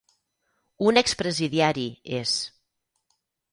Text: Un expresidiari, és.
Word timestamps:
Un 0.91 0.99
expresidiari, 1.01 1.85
és. 2.23 2.35